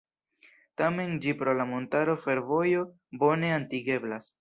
[0.81, 2.89] Tamen ĝi pro la montara fervojo
[3.25, 4.37] bone atingeblas.